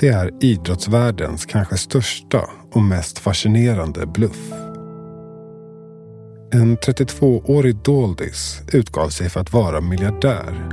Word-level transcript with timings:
Det 0.00 0.08
är 0.08 0.30
idrottsvärldens 0.40 1.46
kanske 1.46 1.76
största 1.76 2.50
och 2.72 2.82
mest 2.82 3.18
fascinerande 3.18 4.06
bluff. 4.06 4.52
En 6.52 6.78
32-årig 6.78 7.76
doldis 7.76 8.62
utgav 8.72 9.08
sig 9.08 9.30
för 9.30 9.40
att 9.40 9.52
vara 9.52 9.80
miljardär 9.80 10.68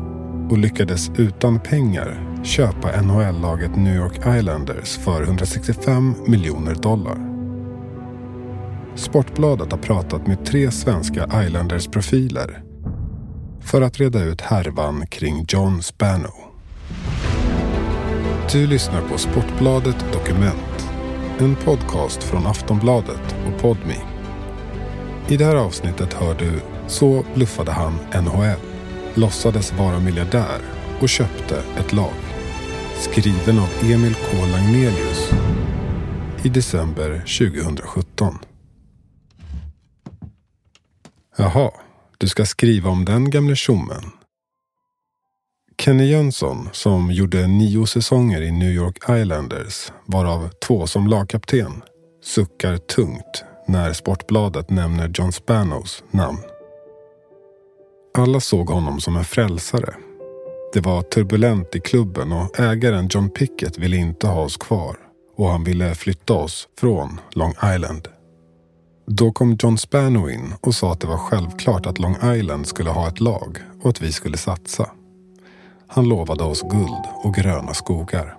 och 0.49 0.57
lyckades 0.57 1.09
utan 1.17 1.59
pengar 1.59 2.39
köpa 2.43 3.01
NHL-laget 3.01 3.75
New 3.75 3.95
York 3.95 4.37
Islanders 4.37 4.97
för 4.97 5.23
165 5.23 6.15
miljoner 6.27 6.75
dollar. 6.75 7.17
Sportbladet 8.95 9.71
har 9.71 9.79
pratat 9.79 10.27
med 10.27 10.45
tre 10.45 10.71
svenska 10.71 11.43
Islanders-profiler 11.45 12.63
för 13.61 13.81
att 13.81 13.99
reda 13.99 14.23
ut 14.23 14.41
härvan 14.41 15.07
kring 15.07 15.45
John 15.47 15.81
Spano. 15.81 16.44
Du 18.51 18.67
lyssnar 18.67 19.01
på 19.01 19.17
Sportbladet 19.17 20.05
Dokument. 20.13 20.89
En 21.39 21.55
podcast 21.55 22.23
från 22.23 22.47
Aftonbladet 22.47 23.35
och 23.47 23.61
Podmi. 23.61 23.97
I 25.27 25.37
det 25.37 25.45
här 25.45 25.55
avsnittet 25.55 26.13
hör 26.13 26.35
du 26.35 26.61
Så 26.87 27.25
bluffade 27.35 27.71
han 27.71 27.93
NHL. 28.23 28.59
Låtsades 29.13 29.73
vara 29.73 29.99
miljardär 29.99 30.61
och 31.01 31.09
köpte 31.09 31.63
ett 31.79 31.93
lag. 31.93 32.13
Skriven 32.95 33.59
av 33.59 33.69
Emil 33.83 34.15
K 34.15 34.37
Lagnelius 34.51 35.29
i 36.43 36.49
december 36.49 37.17
2017. 37.19 38.35
Jaha, 41.37 41.71
du 42.17 42.27
ska 42.27 42.45
skriva 42.45 42.89
om 42.89 43.05
den 43.05 43.29
gamle 43.29 43.55
tjommen. 43.55 44.11
Kenny 45.77 46.05
Jönsson, 46.05 46.69
som 46.71 47.11
gjorde 47.11 47.47
nio 47.47 47.87
säsonger 47.87 48.41
i 48.41 48.51
New 48.51 48.71
York 48.71 48.97
Islanders, 49.09 49.91
varav 50.05 50.49
två 50.67 50.87
som 50.87 51.07
lagkapten, 51.07 51.71
suckar 52.23 52.77
tungt 52.77 53.43
när 53.67 53.93
Sportbladet 53.93 54.69
nämner 54.69 55.11
John 55.13 55.31
Spanos 55.31 56.03
namn. 56.11 56.37
Alla 58.17 58.39
såg 58.39 58.69
honom 58.69 58.99
som 58.99 59.17
en 59.17 59.23
frälsare. 59.23 59.93
Det 60.73 60.81
var 60.81 61.01
turbulent 61.01 61.75
i 61.75 61.79
klubben 61.79 62.31
och 62.31 62.59
ägaren 62.59 63.07
John 63.11 63.29
Pickett 63.29 63.77
ville 63.77 63.97
inte 63.97 64.27
ha 64.27 64.41
oss 64.41 64.57
kvar 64.57 64.95
och 65.37 65.49
han 65.49 65.63
ville 65.63 65.95
flytta 65.95 66.33
oss 66.33 66.67
från 66.79 67.19
Long 67.31 67.53
Island. 67.75 68.07
Då 69.07 69.31
kom 69.31 69.57
John 69.59 69.77
Spano 69.77 70.29
in 70.29 70.53
och 70.61 70.75
sa 70.75 70.91
att 70.91 71.01
det 71.01 71.07
var 71.07 71.17
självklart 71.17 71.85
att 71.85 71.99
Long 71.99 72.35
Island 72.35 72.67
skulle 72.67 72.89
ha 72.89 73.07
ett 73.07 73.19
lag 73.19 73.59
och 73.81 73.89
att 73.89 74.01
vi 74.01 74.11
skulle 74.11 74.37
satsa. 74.37 74.89
Han 75.87 76.09
lovade 76.09 76.43
oss 76.43 76.61
guld 76.61 77.03
och 77.23 77.33
gröna 77.33 77.73
skogar. 77.73 78.37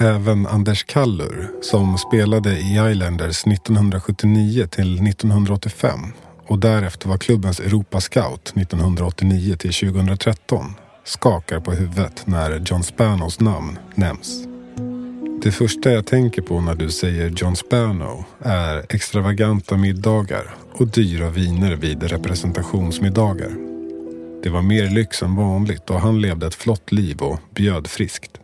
Även 0.00 0.46
Anders 0.46 0.84
Kallur, 0.84 1.50
som 1.62 1.98
spelade 1.98 2.50
i 2.50 2.90
Islanders 2.90 3.46
1979 3.46 4.66
till 4.66 5.08
1985 5.08 6.00
och 6.46 6.58
därefter 6.58 7.08
var 7.08 7.18
klubbens 7.18 7.60
Europascout 7.60 8.52
1989 8.56 9.56
till 9.56 9.72
2013, 9.72 10.74
skakar 11.04 11.60
på 11.60 11.72
huvudet 11.72 12.26
när 12.26 12.62
John 12.66 12.82
Spanos 12.82 13.40
namn 13.40 13.78
nämns. 13.94 14.44
Det 15.42 15.52
första 15.52 15.90
jag 15.90 16.06
tänker 16.06 16.42
på 16.42 16.60
när 16.60 16.74
du 16.74 16.90
säger 16.90 17.30
John 17.36 17.56
Spano 17.56 18.24
är 18.42 18.86
extravaganta 18.88 19.76
middagar 19.76 20.54
och 20.72 20.86
dyra 20.86 21.30
viner 21.30 21.76
vid 21.76 22.02
representationsmiddagar. 22.02 23.69
Det 24.42 24.50
var 24.50 24.62
mer 24.62 24.90
lyx 24.90 25.22
än 25.22 25.36
vanligt 25.36 25.90
och 25.90 26.00
han 26.00 26.20
levde 26.20 26.46
ett 26.46 26.54
flott 26.54 26.92
liv 26.92 27.22
och 27.22 27.40
bjöd 27.54 27.86
friskt. 27.86 28.40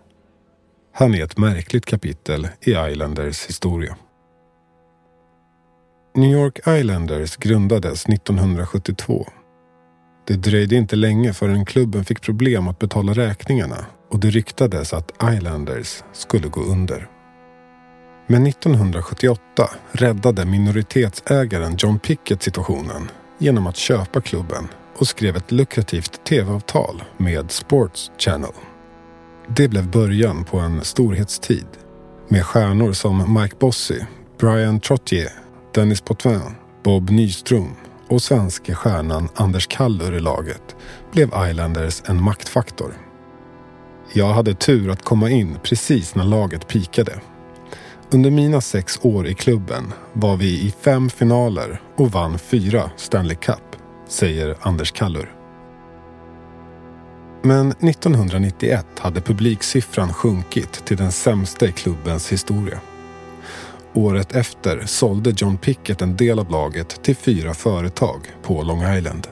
Han 0.95 1.15
är 1.15 1.25
ett 1.25 1.39
märkligt 1.39 1.87
kapitel 1.87 2.49
i 2.61 2.71
Islanders 2.71 3.47
historia. 3.47 3.97
New 6.15 6.33
York 6.33 6.59
Islanders 6.69 7.37
grundades 7.37 8.06
1972. 8.06 9.27
Det 10.27 10.35
dröjde 10.35 10.77
inte 10.77 10.97
länge 10.97 11.33
förrän 11.33 11.65
klubben 11.65 12.05
fick 12.05 12.21
problem 12.21 12.69
att 12.69 12.79
betala 12.79 13.12
räkningarna 13.12 13.87
och 14.11 14.21
det 14.21 14.31
ryktades 14.31 14.93
att 14.93 15.12
Islanders 15.35 16.03
skulle 16.12 16.49
gå 16.49 16.61
under. 16.61 17.09
Men 18.27 18.47
1978 18.47 19.71
räddade 19.93 20.45
minoritetsägaren 20.45 21.77
John 21.79 21.99
Pickett 21.99 22.43
situationen 22.43 23.11
genom 23.39 23.67
att 23.67 23.77
köpa 23.77 24.21
klubben 24.21 24.69
och 24.99 25.09
skrev 25.09 25.37
ett 25.37 25.53
lukrativt 25.53 26.25
tv-avtal 26.25 27.03
med 27.17 27.51
Sports 27.51 28.11
Channel. 28.19 28.53
Det 29.49 29.69
blev 29.69 29.91
början 29.91 30.45
på 30.45 30.59
en 30.59 30.84
storhetstid 30.84 31.67
med 32.29 32.45
stjärnor 32.45 32.93
som 32.93 33.41
Mike 33.41 33.56
Bossy, 33.59 34.01
Brian 34.39 34.81
Trottier, 34.81 35.33
Dennis 35.75 36.01
Potvin, 36.01 36.55
Bob 36.85 37.11
Nyström 37.11 37.71
och 38.09 38.23
svenske 38.23 38.75
stjärnan 38.75 39.29
Anders 39.35 39.67
Kallur 39.67 40.15
i 40.15 40.21
laget 40.21 40.77
blev 41.12 41.31
Islanders 41.51 42.03
en 42.06 42.23
maktfaktor. 42.23 42.95
Jag 44.12 44.33
hade 44.33 44.55
tur 44.55 44.91
att 44.91 45.03
komma 45.03 45.31
in 45.31 45.59
precis 45.62 46.15
när 46.15 46.25
laget 46.25 46.69
pikade. 46.69 47.21
Under 48.11 48.31
mina 48.31 48.61
sex 48.61 48.99
år 49.03 49.27
i 49.27 49.35
klubben 49.35 49.93
var 50.12 50.37
vi 50.37 50.61
i 50.61 50.75
fem 50.81 51.11
finaler 51.11 51.81
och 51.97 52.12
vann 52.12 52.39
fyra 52.39 52.91
Stanley 52.97 53.37
Cup, 53.37 53.66
säger 54.09 54.56
Anders 54.61 54.93
Kallur. 54.93 55.33
Men 57.43 57.71
1991 57.71 58.87
hade 58.99 59.21
publiksiffran 59.21 60.12
sjunkit 60.12 60.72
till 60.84 60.97
den 60.97 61.12
sämsta 61.12 61.67
i 61.67 61.72
klubbens 61.72 62.33
historia. 62.33 62.81
Året 63.94 64.37
efter 64.37 64.83
sålde 64.87 65.33
John 65.37 65.56
Pickett 65.56 66.03
en 66.03 66.17
del 66.17 66.39
av 66.39 66.50
laget 66.50 67.03
till 67.03 67.17
fyra 67.17 67.55
företag 67.55 68.21
på 68.43 68.62
Long 68.62 68.97
Island. 68.97 69.27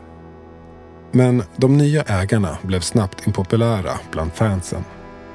Men 1.13 1.43
de 1.57 1.77
nya 1.77 2.03
ägarna 2.03 2.59
blev 2.63 2.81
snabbt 2.81 3.27
impopulära 3.27 3.93
bland 4.11 4.33
fansen. 4.33 4.85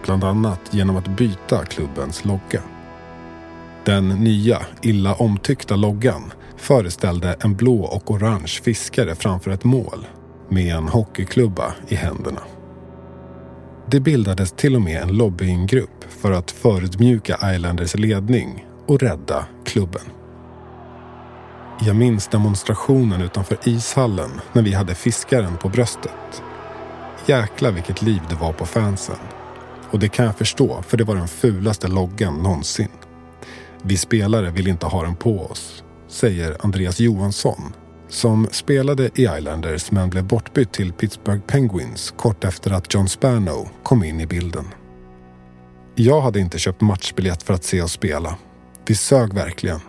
Bland 0.06 0.24
annat 0.24 0.60
genom 0.72 0.98
att 0.98 1.08
byta 1.08 1.66
klubbens 1.66 2.26
logga. 2.26 2.62
Den 3.86 4.10
nya, 4.10 4.62
illa 4.82 5.14
omtyckta 5.14 5.76
loggan 5.76 6.32
föreställde 6.60 7.36
en 7.40 7.56
blå 7.56 7.84
och 7.84 8.12
orange 8.12 8.60
fiskare 8.64 9.16
framför 9.16 9.52
ett 9.52 9.64
mål 9.64 10.08
med 10.50 10.76
en 10.76 10.88
hockeyklubba 10.88 11.74
i 11.88 11.96
händerna. 11.96 12.42
Det 13.92 14.00
bildades 14.00 14.52
till 14.52 14.76
och 14.76 14.82
med 14.82 15.02
en 15.02 15.18
lobbyinggrupp 15.18 16.06
för 16.10 16.32
att 16.32 16.52
förödmjuka 16.52 17.54
Islanders 17.56 17.96
ledning 17.96 18.66
och 18.88 19.00
rädda 19.00 19.46
klubben. 19.66 20.02
Jag 21.82 21.96
minns 21.96 22.28
demonstrationen 22.28 23.22
utanför 23.22 23.58
ishallen 23.64 24.30
när 24.54 24.62
vi 24.62 24.74
hade 24.74 24.96
fiskaren 24.96 25.58
på 25.58 25.70
bröstet. 25.70 26.44
Jäkla 27.26 27.72
vilket 27.72 28.02
liv 28.02 28.22
det 28.30 28.36
var 28.36 28.54
på 28.54 28.66
fansen. 28.66 29.16
Och 29.92 30.00
det 30.00 30.10
kan 30.10 30.26
jag 30.26 30.38
förstå, 30.38 30.82
för 30.82 30.98
det 30.98 31.04
var 31.04 31.16
den 31.16 31.28
fulaste 31.28 31.88
loggan 31.88 32.44
någonsin. 32.44 32.88
Vi 33.82 33.98
spelare 33.98 34.50
vill 34.50 34.68
inte 34.68 34.86
ha 34.86 35.04
den 35.04 35.16
på 35.16 35.46
oss, 35.46 35.84
säger 36.10 36.58
Andreas 36.60 37.00
Johansson 37.00 37.74
som 38.10 38.48
spelade 38.52 39.10
i 39.16 39.22
Islanders 39.38 39.92
men 39.92 40.10
blev 40.10 40.24
bortbytt 40.24 40.72
till 40.72 40.94
Pittsburgh 40.94 41.42
Penguins 41.42 42.14
kort 42.18 42.44
efter 42.44 42.72
att 42.72 42.94
John 42.94 43.10
Spano 43.10 43.70
kom 43.84 44.04
in 44.04 44.20
i 44.20 44.26
bilden. 44.26 44.66
Jag 45.96 46.22
hade 46.22 46.40
inte 46.40 46.60
köpt 46.60 46.82
matchbiljett 46.82 47.44
för 47.44 47.54
att 47.54 47.64
se 47.64 47.82
oss 47.82 47.92
spela. 47.92 48.38
Vi 48.88 48.96
sög 48.96 49.34
verkligen, 49.34 49.80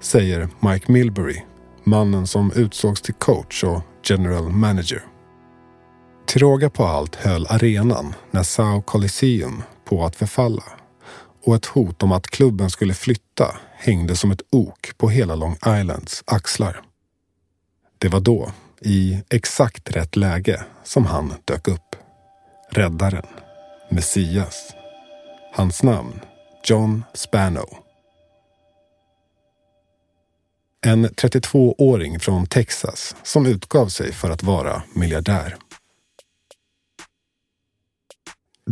säger 0.00 0.48
Mike 0.60 0.92
Milbury, 0.92 1.42
mannen 1.84 2.26
som 2.26 2.52
utsågs 2.52 3.02
till 3.02 3.14
coach 3.14 3.64
och 3.64 3.82
general 4.04 4.48
manager. 4.48 5.02
Till 6.26 6.40
råga 6.40 6.70
på 6.70 6.84
allt 6.84 7.14
höll 7.14 7.46
arenan, 7.46 8.14
Nassau 8.30 8.82
Coliseum, 8.82 9.62
på 9.84 10.04
att 10.04 10.16
förfalla 10.16 10.64
och 11.44 11.54
ett 11.54 11.66
hot 11.66 12.02
om 12.02 12.12
att 12.12 12.26
klubben 12.26 12.70
skulle 12.70 12.94
flytta 12.94 13.56
hängde 13.80 14.16
som 14.16 14.30
ett 14.30 14.42
ok 14.50 14.98
på 14.98 15.08
hela 15.08 15.34
Long 15.34 15.56
Islands 15.66 16.22
axlar. 16.26 16.82
Det 17.98 18.08
var 18.08 18.20
då, 18.20 18.52
i 18.80 19.22
exakt 19.30 19.90
rätt 19.90 20.16
läge, 20.16 20.64
som 20.84 21.06
han 21.06 21.34
dök 21.44 21.68
upp. 21.68 21.96
Räddaren. 22.70 23.26
Messias. 23.90 24.72
Hans 25.54 25.82
namn 25.82 26.20
John 26.64 27.04
Spano. 27.14 27.66
En 30.86 31.06
32-åring 31.06 32.20
från 32.20 32.46
Texas 32.46 33.16
som 33.22 33.46
utgav 33.46 33.86
sig 33.86 34.12
för 34.12 34.30
att 34.30 34.42
vara 34.42 34.82
miljardär. 34.94 35.56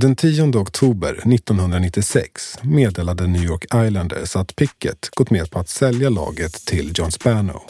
Den 0.00 0.17
10 0.17 0.43
oktober 0.43 1.09
1996 1.09 2.59
meddelade 2.62 3.27
New 3.27 3.45
York 3.45 3.65
Islanders 3.65 4.37
att 4.37 4.56
Pickett 4.56 5.09
gått 5.11 5.31
med 5.31 5.50
på 5.50 5.59
att 5.59 5.69
sälja 5.69 6.09
laget 6.09 6.53
till 6.67 6.93
John 6.95 7.12
Spano. 7.12 7.62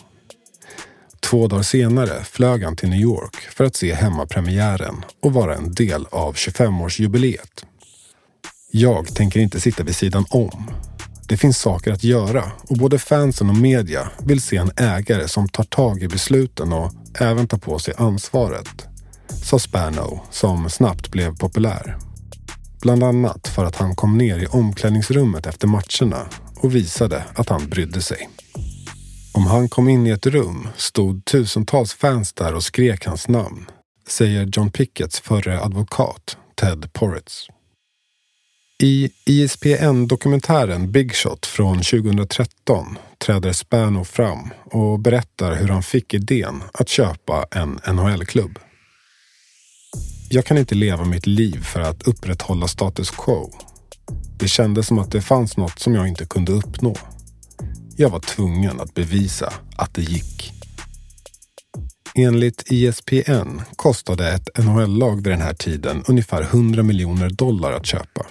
Två 1.20 1.46
dagar 1.46 1.62
senare 1.62 2.24
flög 2.24 2.64
han 2.64 2.76
till 2.76 2.88
New 2.88 3.00
York 3.00 3.36
för 3.36 3.64
att 3.64 3.76
se 3.76 3.94
hemmapremiären 3.94 5.04
och 5.22 5.32
vara 5.32 5.54
en 5.54 5.74
del 5.74 6.06
av 6.10 6.34
25-årsjubileet. 6.34 7.64
Jag 8.70 9.14
tänker 9.14 9.40
inte 9.40 9.60
sitta 9.60 9.82
vid 9.82 9.96
sidan 9.96 10.24
om. 10.30 10.70
Det 11.28 11.36
finns 11.36 11.58
saker 11.58 11.92
att 11.92 12.04
göra 12.04 12.52
och 12.68 12.76
både 12.76 12.98
fansen 12.98 13.50
och 13.50 13.56
media 13.56 14.10
vill 14.24 14.42
se 14.42 14.56
en 14.56 14.70
ägare 14.76 15.28
som 15.28 15.48
tar 15.48 15.64
tag 15.64 16.02
i 16.02 16.08
besluten 16.08 16.72
och 16.72 16.92
även 17.20 17.48
tar 17.48 17.58
på 17.58 17.78
sig 17.78 17.94
ansvaret. 17.96 18.86
Sa 19.44 19.58
Spano 19.58 20.20
som 20.30 20.70
snabbt 20.70 21.10
blev 21.10 21.36
populär. 21.36 22.07
Bland 22.80 23.02
annat 23.02 23.48
för 23.48 23.64
att 23.64 23.76
han 23.76 23.96
kom 23.96 24.18
ner 24.18 24.38
i 24.38 24.46
omklädningsrummet 24.46 25.46
efter 25.46 25.66
matcherna 25.68 26.28
och 26.56 26.74
visade 26.74 27.24
att 27.34 27.48
han 27.48 27.68
brydde 27.68 28.02
sig. 28.02 28.28
Om 29.34 29.46
han 29.46 29.68
kom 29.68 29.88
in 29.88 30.06
i 30.06 30.10
ett 30.10 30.26
rum 30.26 30.68
stod 30.76 31.24
tusentals 31.24 31.94
fans 31.94 32.32
där 32.32 32.54
och 32.54 32.62
skrek 32.62 33.06
hans 33.06 33.28
namn, 33.28 33.70
säger 34.08 34.50
John 34.52 34.70
Pickets 34.70 35.20
förre 35.20 35.60
advokat 35.60 36.36
Ted 36.54 36.92
Porritz. 36.92 37.48
I 38.82 39.10
ISPN-dokumentären 39.24 40.92
Big 40.92 41.14
Shot 41.14 41.46
från 41.46 41.76
2013 41.76 42.98
träder 43.18 43.52
Spano 43.52 44.04
fram 44.04 44.50
och 44.64 44.98
berättar 44.98 45.54
hur 45.54 45.68
han 45.68 45.82
fick 45.82 46.14
idén 46.14 46.62
att 46.72 46.88
köpa 46.88 47.46
en 47.50 47.80
NHL-klubb. 47.86 48.58
Jag 50.30 50.44
kan 50.44 50.58
inte 50.58 50.74
leva 50.74 51.04
mitt 51.04 51.26
liv 51.26 51.62
för 51.62 51.80
att 51.80 52.02
upprätthålla 52.02 52.68
status 52.68 53.10
quo. 53.10 53.50
Det 54.38 54.48
kändes 54.48 54.86
som 54.86 54.98
att 54.98 55.12
det 55.12 55.20
fanns 55.20 55.56
något 55.56 55.78
som 55.78 55.94
jag 55.94 56.08
inte 56.08 56.26
kunde 56.26 56.52
uppnå. 56.52 56.96
Jag 57.96 58.10
var 58.10 58.20
tvungen 58.20 58.80
att 58.80 58.94
bevisa 58.94 59.52
att 59.76 59.94
det 59.94 60.02
gick. 60.02 60.52
Enligt 62.14 62.72
ISPN 62.72 63.60
kostade 63.76 64.32
ett 64.32 64.48
NHL-lag 64.58 65.16
vid 65.16 65.32
den 65.32 65.40
här 65.40 65.54
tiden 65.54 66.04
ungefär 66.08 66.42
100 66.42 66.82
miljoner 66.82 67.30
dollar 67.30 67.72
att 67.72 67.86
köpa. 67.86 68.26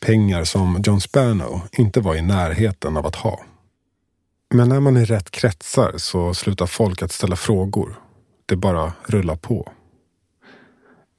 Pengar 0.00 0.44
som 0.44 0.82
John 0.86 1.00
Spano 1.00 1.60
inte 1.72 2.00
var 2.00 2.14
i 2.14 2.22
närheten 2.22 2.96
av 2.96 3.06
att 3.06 3.16
ha. 3.16 3.40
Men 4.54 4.68
när 4.68 4.80
man 4.80 4.96
är 4.96 5.00
i 5.00 5.04
rätt 5.04 5.30
kretsar 5.30 5.94
så 5.96 6.34
slutar 6.34 6.66
folk 6.66 7.02
att 7.02 7.12
ställa 7.12 7.36
frågor. 7.36 7.94
Det 8.46 8.56
bara 8.56 8.92
rullar 9.06 9.36
på. 9.36 9.72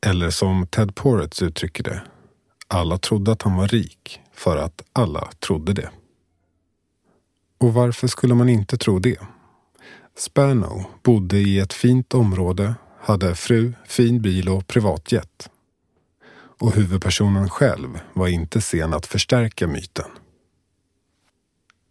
Eller 0.05 0.29
som 0.29 0.67
Ted 0.67 0.95
Poretz 0.95 1.41
uttrycker 1.41 1.83
det. 1.83 2.01
Alla 2.67 2.97
trodde 2.97 3.31
att 3.31 3.41
han 3.41 3.55
var 3.55 3.67
rik 3.67 4.19
för 4.33 4.57
att 4.57 4.81
alla 4.93 5.29
trodde 5.39 5.73
det. 5.73 5.89
Och 7.57 7.73
varför 7.73 8.07
skulle 8.07 8.33
man 8.33 8.49
inte 8.49 8.77
tro 8.77 8.99
det? 8.99 9.19
Spano 10.17 10.85
bodde 11.03 11.37
i 11.37 11.59
ett 11.59 11.73
fint 11.73 12.13
område, 12.13 12.75
hade 13.01 13.35
fru, 13.35 13.73
fin 13.85 14.21
bil 14.21 14.49
och 14.49 14.67
privatjet. 14.67 15.49
Och 16.59 16.75
huvudpersonen 16.75 17.49
själv 17.49 17.99
var 18.13 18.27
inte 18.27 18.61
sen 18.61 18.93
att 18.93 19.05
förstärka 19.05 19.67
myten. 19.67 20.09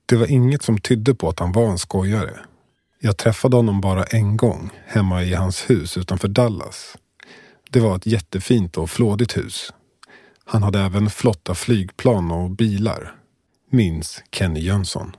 Det 0.06 0.16
var 0.16 0.26
inget 0.26 0.62
som 0.62 0.78
tydde 0.78 1.14
på 1.14 1.28
att 1.28 1.38
han 1.38 1.52
var 1.52 1.70
en 1.70 1.78
skojare. 1.78 2.40
Jag 3.00 3.16
träffade 3.16 3.56
honom 3.56 3.80
bara 3.80 4.04
en 4.04 4.36
gång 4.36 4.70
hemma 4.86 5.22
i 5.22 5.34
hans 5.34 5.70
hus 5.70 5.96
utanför 5.96 6.28
Dallas. 6.28 6.96
Det 7.72 7.80
var 7.80 7.96
ett 7.96 8.06
jättefint 8.06 8.78
och 8.78 8.90
flådigt 8.90 9.36
hus. 9.36 9.72
Han 10.44 10.62
hade 10.62 10.80
även 10.80 11.10
flotta 11.10 11.54
flygplan 11.54 12.30
och 12.30 12.50
bilar. 12.50 13.16
Minns 13.70 14.22
Kenny 14.32 14.60
Jönsson. 14.60 15.16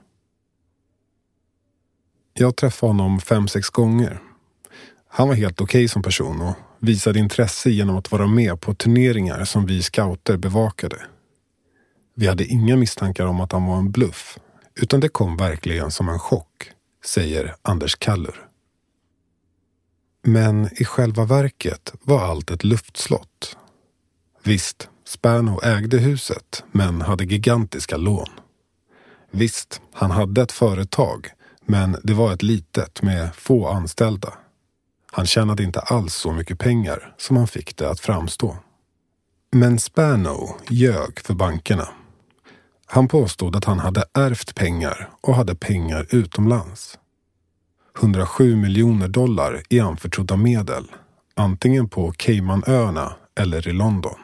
Jag 2.34 2.56
träffade 2.56 2.90
honom 2.90 3.20
fem, 3.20 3.48
sex 3.48 3.70
gånger. 3.70 4.22
Han 5.08 5.28
var 5.28 5.36
helt 5.36 5.62
okej 5.62 5.80
okay 5.80 5.88
som 5.88 6.02
person 6.02 6.42
och 6.42 6.56
visade 6.80 7.20
intresse 7.20 7.70
genom 7.70 7.98
att 7.98 8.12
vara 8.12 8.28
med 8.28 8.62
på 8.62 8.74
turneringar 8.74 9.46
som 9.46 9.66
vi 9.66 9.82
scouter 9.82 10.38
bevakade. 10.38 11.02
Vi 12.16 12.28
hade 12.28 12.46
inga 12.46 12.76
misstankar 12.76 13.26
om 13.26 13.42
att 13.42 13.52
han 13.52 13.66
var 13.66 13.78
en 13.78 13.92
bluff, 13.92 14.38
utan 14.76 15.00
det 15.00 15.10
kom 15.10 15.38
verkligen 15.38 15.92
som 15.92 16.10
en 16.10 16.20
chock, 16.20 16.72
säger 17.06 17.56
Anders 17.62 17.96
Kallur. 17.96 18.53
Men 20.24 20.70
i 20.82 20.86
själva 20.86 21.26
verket 21.26 21.94
var 22.02 22.22
allt 22.22 22.52
ett 22.52 22.64
luftslott. 22.64 23.58
Visst, 24.44 24.90
Spano 25.06 25.62
ägde 25.64 25.98
huset, 25.98 26.64
men 26.72 27.02
hade 27.02 27.24
gigantiska 27.24 27.98
lån. 27.98 28.30
Visst, 29.32 29.82
han 29.94 30.12
hade 30.12 30.42
ett 30.42 30.52
företag 30.52 31.34
men 31.66 31.98
det 32.04 32.14
var 32.14 32.34
ett 32.34 32.44
litet 32.44 33.02
med 33.02 33.36
få 33.36 33.68
anställda. 33.68 34.34
Han 35.12 35.26
tjänade 35.26 35.64
inte 35.64 35.80
alls 35.80 36.14
så 36.14 36.32
mycket 36.32 36.60
pengar 36.60 37.16
som 37.18 37.38
han 37.38 37.48
fick 37.48 37.78
det 37.78 37.90
att 37.90 38.00
framstå. 38.00 38.58
Men 39.52 39.80
Spano 39.80 40.56
ljög 40.70 41.20
för 41.20 41.34
bankerna. 41.34 41.88
Han 42.86 43.08
påstod 43.08 43.56
att 43.56 43.66
han 43.66 43.80
hade 43.80 44.04
ärvt 44.14 44.56
pengar 44.56 45.10
och 45.22 45.36
hade 45.36 45.56
pengar 45.56 46.08
utomlands. 46.10 47.00
107 48.00 48.56
miljoner 48.56 49.08
dollar 49.08 49.64
i 49.70 49.80
anförtrodda 49.80 50.36
medel, 50.36 50.92
antingen 51.36 51.90
på 51.90 52.12
Caymanöarna 52.12 53.14
eller 53.40 53.68
i 53.68 53.74
London. 53.74 54.20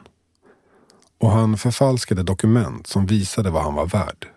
Och 1.20 1.32
han 1.32 1.58
förfalskade 1.58 2.24
dokument 2.24 2.88
som 2.88 3.06
visade 3.06 3.50
vad 3.50 3.64
han 3.64 3.76
var 3.76 3.86
värd. 3.86 4.28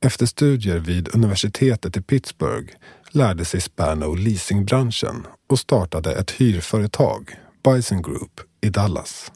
Efter 0.00 0.26
studier 0.26 0.78
vid 0.78 1.14
universitetet 1.14 1.96
i 1.96 2.02
Pittsburgh 2.02 2.72
lärde 3.10 3.44
sig 3.44 3.60
Spano 3.60 4.14
leasingbranschen 4.14 5.26
och 5.48 5.58
startade 5.58 6.12
ett 6.12 6.30
hyrföretag, 6.30 7.30
Bison 7.64 8.02
Group, 8.02 8.40
i 8.60 8.68
Dallas. 8.68 9.32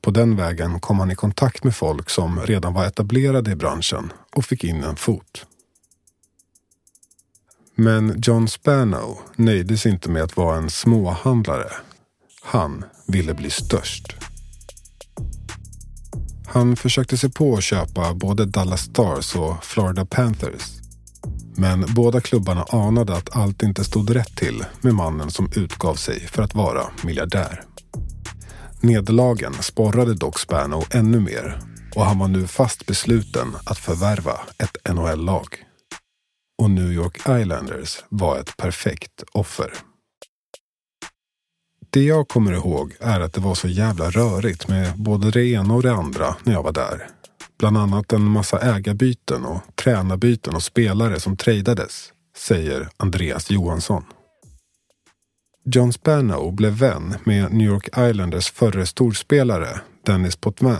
På 0.00 0.10
den 0.10 0.36
vägen 0.36 0.80
kom 0.80 0.98
han 0.98 1.10
i 1.10 1.14
kontakt 1.14 1.64
med 1.64 1.76
folk 1.76 2.10
som 2.10 2.40
redan 2.40 2.74
var 2.74 2.86
etablerade 2.86 3.50
i 3.50 3.56
branschen 3.56 4.12
och 4.36 4.44
fick 4.44 4.64
in 4.64 4.84
en 4.84 4.96
fot. 4.96 5.46
Men 7.82 8.20
John 8.22 8.48
Spano 8.48 9.18
nöjde 9.36 9.78
sig 9.78 9.92
inte 9.92 10.10
med 10.10 10.22
att 10.22 10.36
vara 10.36 10.56
en 10.56 10.70
småhandlare. 10.70 11.72
Han 12.42 12.84
ville 13.06 13.34
bli 13.34 13.50
störst. 13.50 14.16
Han 16.46 16.76
försökte 16.76 17.16
sig 17.16 17.32
på 17.32 17.54
att 17.54 17.62
köpa 17.62 18.14
både 18.14 18.46
Dallas 18.46 18.80
Stars 18.80 19.36
och 19.36 19.64
Florida 19.64 20.04
Panthers. 20.04 20.62
Men 21.56 21.84
båda 21.94 22.20
klubbarna 22.20 22.64
anade 22.68 23.16
att 23.16 23.36
allt 23.36 23.62
inte 23.62 23.84
stod 23.84 24.16
rätt 24.16 24.36
till 24.36 24.64
med 24.80 24.94
mannen 24.94 25.30
som 25.30 25.50
utgav 25.56 25.94
sig 25.94 26.20
för 26.20 26.42
att 26.42 26.54
vara 26.54 26.82
miljardär. 27.04 27.64
Nederlagen 28.80 29.54
sporrade 29.60 30.14
dock 30.14 30.38
Spano 30.38 30.82
ännu 30.90 31.20
mer 31.20 31.58
och 31.94 32.04
han 32.04 32.18
var 32.18 32.28
nu 32.28 32.46
fast 32.46 32.86
besluten 32.86 33.48
att 33.64 33.78
förvärva 33.78 34.40
ett 34.58 34.94
NHL-lag. 34.94 35.71
Och 36.62 36.70
New 36.70 36.92
York 36.92 37.16
Islanders 37.16 38.04
var 38.08 38.38
ett 38.38 38.56
perfekt 38.56 39.22
offer. 39.32 39.72
Det 41.90 42.04
jag 42.04 42.28
kommer 42.28 42.52
ihåg 42.52 42.96
är 43.00 43.20
att 43.20 43.32
det 43.32 43.40
var 43.40 43.54
så 43.54 43.68
jävla 43.68 44.10
rörigt 44.10 44.68
med 44.68 44.98
både 44.98 45.30
det 45.30 45.44
ena 45.46 45.74
och 45.74 45.82
det 45.82 45.92
andra 45.92 46.36
när 46.42 46.52
jag 46.52 46.62
var 46.62 46.72
där. 46.72 47.06
Bland 47.58 47.78
annat 47.78 48.12
en 48.12 48.22
massa 48.22 48.76
ägarbyten 48.76 49.44
och 49.44 49.60
tränarbyten 49.74 50.54
och 50.54 50.62
spelare 50.62 51.20
som 51.20 51.36
tradades, 51.36 52.12
säger 52.36 52.88
Andreas 52.96 53.50
Johansson. 53.50 54.04
John 55.64 55.92
Spano 55.92 56.50
blev 56.50 56.72
vän 56.72 57.14
med 57.24 57.52
New 57.52 57.68
York 57.68 57.88
Islanders 57.98 58.50
förre 58.50 58.86
storspelare 58.86 59.80
Dennis 60.06 60.36
Potvin 60.36 60.76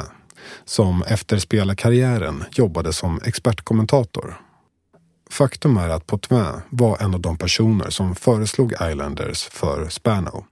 som 0.64 1.02
efter 1.02 1.38
spelarkarriären 1.38 2.44
jobbade 2.52 2.92
som 2.92 3.20
expertkommentator. 3.24 4.51
Faktum 5.32 5.76
är 5.76 5.88
att 5.88 6.06
Potvin 6.06 6.60
var 6.70 6.98
en 7.02 7.14
av 7.14 7.20
de 7.20 7.38
personer 7.38 7.90
som 7.90 8.14
föreslog 8.14 8.72
Islanders 8.72 9.44
för 9.44 9.88
Spano. 9.88 10.44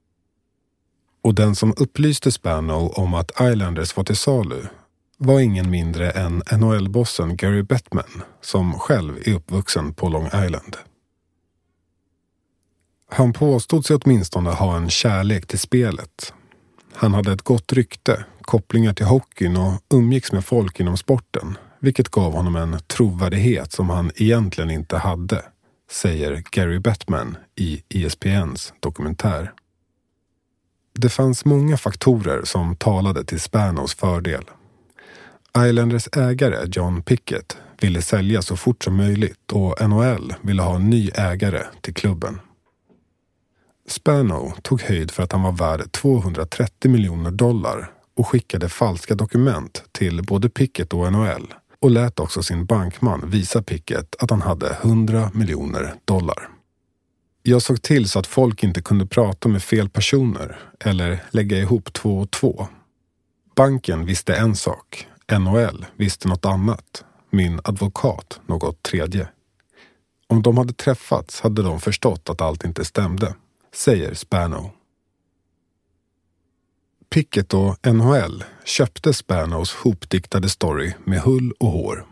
Och 1.23 1.35
den 1.35 1.55
som 1.55 1.73
upplyste 1.77 2.31
Spano 2.31 2.89
om 2.89 3.13
att 3.13 3.31
Islanders 3.41 3.97
var 3.97 4.03
till 4.03 4.15
salu 4.15 4.67
var 5.17 5.39
ingen 5.39 5.69
mindre 5.69 6.11
än 6.11 6.43
NHL-bossen 6.51 7.35
Gary 7.35 7.63
Bettman 7.63 8.23
som 8.41 8.73
själv 8.73 9.17
är 9.25 9.33
uppvuxen 9.33 9.93
på 9.93 10.09
Long 10.09 10.25
Island. 10.25 10.77
Han 13.09 13.33
påstod 13.33 13.85
sig 13.85 13.95
åtminstone 13.95 14.49
ha 14.49 14.77
en 14.77 14.89
kärlek 14.89 15.47
till 15.47 15.59
spelet. 15.59 16.33
Han 16.93 17.13
hade 17.13 17.31
ett 17.31 17.41
gott 17.41 17.73
rykte, 17.73 18.25
kopplingar 18.41 18.93
till 18.93 19.05
hockeyn 19.05 19.57
och 19.57 19.73
umgicks 19.93 20.31
med 20.31 20.45
folk 20.45 20.79
inom 20.79 20.97
sporten, 20.97 21.57
vilket 21.81 22.09
gav 22.09 22.33
honom 22.33 22.55
en 22.55 22.79
trovärdighet 22.87 23.71
som 23.71 23.89
han 23.89 24.11
egentligen 24.15 24.69
inte 24.69 24.97
hade, 24.97 25.45
säger 25.91 26.43
Gary 26.51 26.79
Bettman 26.79 27.37
i 27.55 27.83
ESPNs 27.89 28.73
dokumentär. 28.79 29.53
Det 30.93 31.09
fanns 31.09 31.45
många 31.45 31.77
faktorer 31.77 32.43
som 32.43 32.75
talade 32.75 33.23
till 33.23 33.39
Spanos 33.39 33.95
fördel. 33.95 34.43
Islanders 35.57 36.07
ägare 36.17 36.57
John 36.71 37.03
Pickett 37.03 37.57
ville 37.81 38.01
sälja 38.01 38.41
så 38.41 38.57
fort 38.57 38.83
som 38.83 38.95
möjligt 38.95 39.51
och 39.51 39.89
NHL 39.89 40.33
ville 40.41 40.61
ha 40.61 40.75
en 40.75 40.89
ny 40.89 41.09
ägare 41.15 41.63
till 41.81 41.93
klubben. 41.93 42.39
Spano 43.87 44.53
tog 44.61 44.81
höjd 44.81 45.11
för 45.11 45.23
att 45.23 45.31
han 45.31 45.41
var 45.41 45.51
värd 45.51 45.91
230 45.91 46.91
miljoner 46.91 47.31
dollar 47.31 47.91
och 48.15 48.27
skickade 48.27 48.69
falska 48.69 49.15
dokument 49.15 49.83
till 49.91 50.23
både 50.23 50.49
Pickett 50.49 50.93
och 50.93 51.13
NHL 51.13 51.53
och 51.81 51.91
lät 51.91 52.19
också 52.19 52.43
sin 52.43 52.65
bankman 52.65 53.29
visa 53.29 53.61
Pickett 53.61 54.15
att 54.19 54.29
han 54.29 54.41
hade 54.41 54.69
100 54.69 55.31
miljoner 55.33 55.95
dollar. 56.05 56.49
Jag 57.43 57.61
såg 57.61 57.81
till 57.81 58.09
så 58.09 58.19
att 58.19 58.27
folk 58.27 58.63
inte 58.63 58.81
kunde 58.81 59.05
prata 59.05 59.49
med 59.49 59.63
fel 59.63 59.89
personer 59.89 60.59
eller 60.79 61.23
lägga 61.29 61.57
ihop 61.57 61.93
två 61.93 62.17
och 62.17 62.31
två. 62.31 62.67
Banken 63.55 64.05
visste 64.05 64.35
en 64.35 64.55
sak, 64.55 65.07
NHL 65.39 65.85
visste 65.95 66.27
något 66.27 66.45
annat, 66.45 67.03
min 67.29 67.59
advokat 67.63 68.39
något 68.45 68.83
tredje. 68.83 69.27
Om 70.27 70.41
de 70.41 70.57
hade 70.57 70.73
träffats 70.73 71.41
hade 71.41 71.61
de 71.61 71.79
förstått 71.79 72.29
att 72.29 72.41
allt 72.41 72.65
inte 72.65 72.85
stämde, 72.85 73.35
säger 73.73 74.13
Spano. 74.13 74.71
Pickett 77.13 77.53
och 77.53 77.87
NHL 77.87 78.43
köpte 78.65 79.13
Spanos 79.13 79.73
hopdiktade 79.73 80.49
story 80.49 80.93
med 81.03 81.19
hull 81.19 81.53
och 81.59 81.67
hår. 81.71 82.05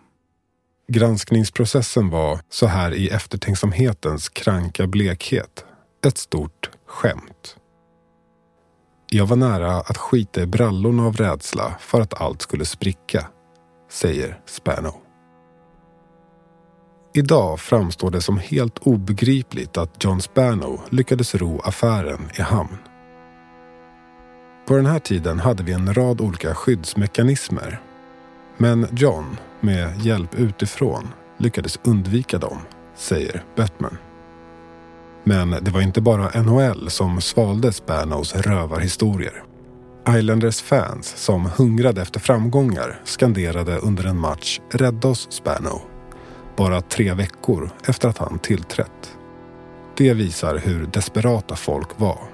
Granskningsprocessen 0.88 2.10
var, 2.10 2.40
så 2.50 2.66
här 2.68 2.94
i 2.94 3.10
eftertänksamhetens 3.10 4.30
kranka 4.30 4.88
blekhet, 4.88 5.66
ett 6.06 6.18
stort 6.18 6.70
skämt. 6.88 7.56
Jag 9.12 9.26
var 9.26 9.36
nära 9.36 9.72
att 9.72 9.98
skita 9.98 10.42
i 10.42 10.46
brallorna 10.46 11.06
av 11.06 11.18
rädsla 11.18 11.76
för 11.80 12.02
att 12.02 12.22
allt 12.22 12.42
skulle 12.42 12.66
spricka, 12.66 13.28
säger 13.92 14.42
Spano. 14.46 14.94
Idag 17.14 17.60
framstår 17.60 18.12
det 18.12 18.22
som 18.22 18.38
helt 18.38 18.80
obegripligt 18.80 19.78
att 19.78 20.04
John 20.04 20.22
Spano 20.22 20.82
lyckades 20.90 21.36
ro 21.36 21.60
affären 21.60 22.30
i 22.38 22.42
hamn. 22.42 22.78
På 24.70 24.76
den 24.76 24.86
här 24.86 25.00
tiden 25.00 25.40
hade 25.40 25.64
vi 25.64 25.72
en 25.72 25.94
rad 25.94 26.22
olika 26.22 26.56
skyddsmekanismer. 26.56 27.82
Men 28.58 28.88
John, 28.92 29.38
med 29.60 30.02
hjälp 30.02 30.36
utifrån, 30.36 31.08
lyckades 31.38 31.80
undvika 31.84 32.38
dem, 32.38 32.58
säger 32.96 33.44
Batman. 33.56 33.98
Men 35.24 35.50
det 35.50 35.72
var 35.72 35.82
inte 35.82 36.02
bara 36.02 36.42
NHL 36.42 36.90
som 36.90 37.22
svalde 37.22 37.74
Spanos 37.74 38.36
rövarhistorier. 38.36 39.44
Islanders 40.10 40.62
fans 40.62 41.14
som 41.18 41.46
hungrade 41.58 42.02
efter 42.02 42.20
framgångar 42.20 43.02
skanderade 43.04 43.78
under 43.78 44.04
en 44.04 44.20
match 44.20 44.60
“Rädda 44.72 45.08
oss 45.08 45.28
Spano” 45.32 45.82
bara 46.56 46.82
tre 46.82 47.14
veckor 47.14 47.70
efter 47.86 48.10
att 48.10 48.18
han 48.18 48.40
tillträtt. 48.40 49.18
Det 49.98 50.14
visar 50.14 50.58
hur 50.58 50.86
desperata 50.86 51.56
folk 51.56 52.00
var. 52.00 52.29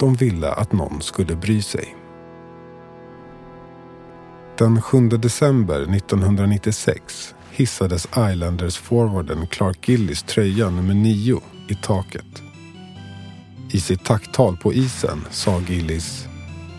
De 0.00 0.14
ville 0.14 0.52
att 0.52 0.72
någon 0.72 1.02
skulle 1.02 1.36
bry 1.36 1.62
sig. 1.62 1.96
Den 4.58 4.82
7 4.82 5.08
december 5.08 5.96
1996 5.96 7.34
hissades 7.50 8.08
Islanders 8.32 8.78
forwarden 8.78 9.46
Clark 9.46 9.88
Gillis 9.88 10.22
tröja 10.22 10.70
nummer 10.70 10.94
9 10.94 11.40
i 11.68 11.74
taket. 11.74 12.42
I 13.72 13.80
sitt 13.80 14.04
tacktal 14.04 14.56
på 14.56 14.72
isen 14.72 15.24
sa 15.30 15.60
Gillis 15.60 16.26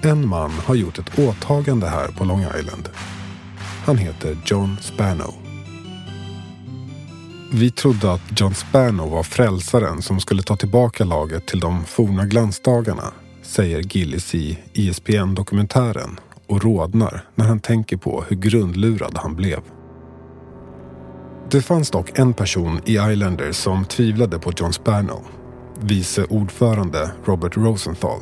En 0.02 0.28
man 0.28 0.52
har 0.52 0.76
gjort 0.76 1.00
ett 1.00 1.20
åtagande 1.20 1.88
här 1.88 2.08
på 2.08 2.24
Long 2.24 2.46
Island. 2.60 2.90
Han 3.86 3.98
heter 3.98 4.38
John 4.46 4.78
Spano. 4.82 5.41
Vi 7.54 7.72
trodde 7.72 8.12
att 8.12 8.40
John 8.40 8.54
Spano 8.54 9.10
var 9.10 9.24
frälsaren 9.24 10.02
som 10.02 10.20
skulle 10.20 10.44
ta 10.44 10.56
tillbaka 10.56 11.04
laget 11.04 11.48
till 11.48 11.60
de 11.60 11.86
forna 11.86 12.26
glansdagarna, 12.26 13.14
säger 13.42 13.80
Gillis 13.80 14.36
i 14.36 14.60
ISPN-dokumentären 14.74 16.20
och 16.48 16.64
rodnar 16.64 17.24
när 17.36 17.46
han 17.46 17.60
tänker 17.60 17.98
på 17.98 18.24
hur 18.28 18.36
grundlurad 18.36 19.18
han 19.18 19.36
blev. 19.36 19.60
Det 21.52 21.62
fanns 21.62 21.92
dock 21.92 22.20
en 22.20 22.34
person 22.34 22.82
i 22.86 22.92
Islanders 22.92 23.56
som 23.56 23.86
tvivlade 23.86 24.40
på 24.40 24.52
John 24.56 24.74
Spano. 24.74 25.24
Vice 25.80 26.24
ordförande 26.24 27.12
Robert 27.26 27.58
Rosenthal. 27.58 28.20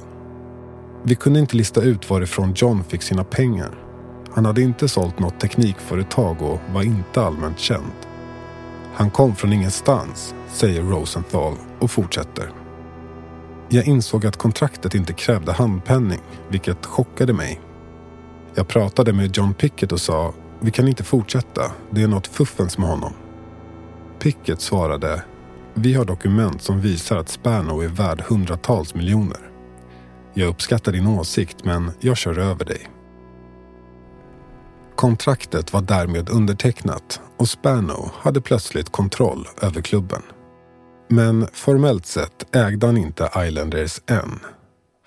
Vi 1.03 1.15
kunde 1.15 1.39
inte 1.39 1.57
lista 1.57 1.81
ut 1.81 2.09
varifrån 2.09 2.53
John 2.55 2.83
fick 2.83 3.01
sina 3.01 3.23
pengar. 3.23 3.71
Han 4.31 4.45
hade 4.45 4.61
inte 4.61 4.87
sålt 4.87 5.19
något 5.19 5.39
teknikföretag 5.39 6.41
och 6.41 6.59
var 6.73 6.83
inte 6.83 7.21
allmänt 7.21 7.59
känd. 7.59 8.08
Han 8.99 9.09
kom 9.09 9.35
från 9.35 9.53
ingenstans, 9.53 10.35
säger 10.47 10.81
Rosenthal 10.81 11.53
och 11.79 11.91
fortsätter. 11.91 12.51
Jag 13.69 13.87
insåg 13.87 14.25
att 14.25 14.37
kontraktet 14.37 14.95
inte 14.95 15.13
krävde 15.13 15.51
handpenning, 15.51 16.19
vilket 16.49 16.85
chockade 16.85 17.33
mig. 17.33 17.61
Jag 18.55 18.67
pratade 18.67 19.13
med 19.13 19.37
John 19.37 19.53
Pickett 19.53 19.91
och 19.91 20.01
sa 20.01 20.33
vi 20.59 20.71
kan 20.71 20.87
inte 20.87 21.03
fortsätta. 21.03 21.71
Det 21.91 22.01
är 22.01 22.07
något 22.07 22.27
fuffens 22.27 22.77
med 22.77 22.89
honom. 22.89 23.13
Pickett 24.19 24.61
svarade 24.61 25.23
vi 25.73 25.93
har 25.93 26.05
dokument 26.05 26.61
som 26.61 26.81
visar 26.81 27.17
att 27.17 27.29
Spano 27.29 27.81
är 27.81 27.87
värd 27.87 28.21
hundratals 28.21 28.95
miljoner. 28.95 29.51
Jag 30.33 30.47
uppskattar 30.47 30.91
din 30.91 31.07
åsikt 31.07 31.65
men 31.65 31.91
jag 31.99 32.17
kör 32.17 32.39
över 32.39 32.65
dig. 32.65 32.87
Kontraktet 34.99 35.73
var 35.73 35.81
därmed 35.81 36.29
undertecknat 36.29 37.21
och 37.37 37.49
Spano 37.49 38.11
hade 38.15 38.41
plötsligt 38.41 38.89
kontroll 38.89 39.47
över 39.61 39.81
klubben. 39.81 40.21
Men 41.07 41.47
formellt 41.53 42.05
sett 42.05 42.55
ägde 42.55 42.85
han 42.85 42.97
inte 42.97 43.29
Islanders 43.37 44.01
än. 44.07 44.39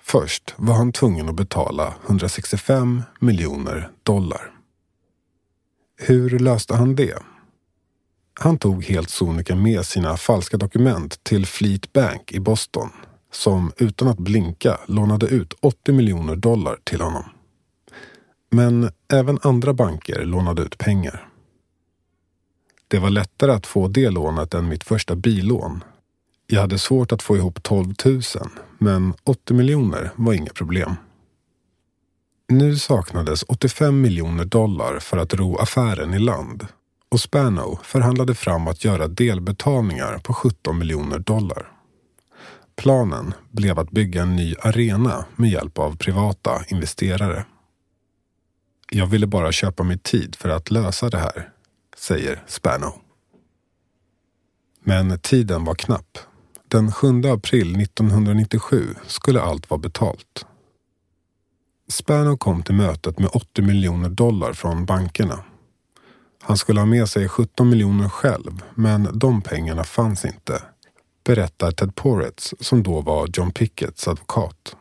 Först 0.01 0.53
var 0.57 0.73
han 0.75 0.91
tvungen 0.91 1.29
att 1.29 1.35
betala 1.35 1.93
165 2.05 3.03
miljoner 3.19 3.89
dollar. 4.03 4.51
Hur 5.97 6.39
löste 6.39 6.75
han 6.75 6.95
det? 6.95 7.17
Han 8.39 8.57
tog 8.57 8.83
helt 8.83 9.09
sonika 9.09 9.55
med 9.55 9.85
sina 9.85 10.17
falska 10.17 10.57
dokument 10.57 11.23
till 11.23 11.45
Fleet 11.45 11.93
Bank 11.93 12.31
i 12.31 12.39
Boston 12.39 12.89
som 13.31 13.71
utan 13.77 14.07
att 14.07 14.19
blinka 14.19 14.79
lånade 14.87 15.25
ut 15.25 15.53
80 15.61 15.91
miljoner 15.91 16.35
dollar 16.35 16.77
till 16.83 17.01
honom. 17.01 17.23
Men 18.53 18.89
även 19.13 19.39
andra 19.41 19.73
banker 19.73 20.25
lånade 20.25 20.61
ut 20.61 20.77
pengar. 20.77 21.29
Det 22.87 22.99
var 22.99 23.09
lättare 23.09 23.51
att 23.51 23.67
få 23.67 23.87
det 23.87 24.09
lånet 24.09 24.53
än 24.53 24.67
mitt 24.67 24.83
första 24.83 25.15
billån. 25.15 25.83
Jag 26.47 26.61
hade 26.61 26.79
svårt 26.79 27.11
att 27.11 27.23
få 27.23 27.37
ihop 27.37 27.63
12 27.63 27.93
000 28.05 28.21
men 28.77 29.13
80 29.23 29.53
miljoner 29.53 30.11
var 30.15 30.33
inga 30.33 30.51
problem. 30.51 30.95
Nu 32.47 32.77
saknades 32.77 33.43
85 33.43 34.01
miljoner 34.01 34.45
dollar 34.45 34.99
för 34.99 35.17
att 35.17 35.33
ro 35.33 35.57
affären 35.57 36.13
i 36.13 36.19
land 36.19 36.67
och 37.09 37.19
Spano 37.19 37.79
förhandlade 37.83 38.35
fram 38.35 38.67
att 38.67 38.85
göra 38.85 39.07
delbetalningar 39.07 40.17
på 40.17 40.33
17 40.33 40.79
miljoner 40.79 41.19
dollar. 41.19 41.71
Planen 42.75 43.33
blev 43.51 43.79
att 43.79 43.91
bygga 43.91 44.21
en 44.21 44.35
ny 44.35 44.55
arena 44.61 45.25
med 45.35 45.49
hjälp 45.49 45.79
av 45.79 45.97
privata 45.97 46.63
investerare. 46.67 47.45
Jag 48.95 49.07
ville 49.07 49.27
bara 49.27 49.51
köpa 49.51 49.83
mig 49.83 49.97
tid 49.97 50.35
för 50.35 50.49
att 50.49 50.71
lösa 50.71 51.09
det 51.09 51.17
här, 51.17 51.49
säger 51.97 52.43
Spano. 52.47 52.93
Men 54.83 55.19
tiden 55.19 55.63
var 55.63 55.75
knapp. 55.75 56.17
Den 56.67 56.91
7 56.91 57.07
april 57.25 57.81
1997 57.81 58.95
skulle 59.07 59.41
allt 59.41 59.69
vara 59.69 59.79
betalt. 59.79 60.45
Spano 61.89 62.37
kom 62.37 62.63
till 62.63 62.75
mötet 62.75 63.19
med 63.19 63.29
80 63.33 63.61
miljoner 63.61 64.09
dollar 64.09 64.53
från 64.53 64.85
bankerna. 64.85 65.43
Han 66.41 66.57
skulle 66.57 66.79
ha 66.79 66.85
med 66.85 67.09
sig 67.09 67.29
17 67.29 67.69
miljoner 67.69 68.09
själv, 68.09 68.63
men 68.75 69.19
de 69.19 69.41
pengarna 69.41 69.83
fanns 69.83 70.25
inte, 70.25 70.61
berättar 71.25 71.71
Ted 71.71 71.95
Poretz 71.95 72.53
som 72.59 72.83
då 72.83 73.01
var 73.01 73.29
John 73.33 73.51
Picketts 73.51 74.07
advokat. 74.07 74.75